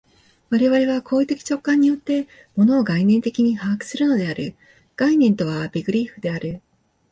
[0.49, 4.55] 我々は行為的直観によって、物を概念的に把握するのである
[4.97, 6.59] （概念とはベグリッフである）。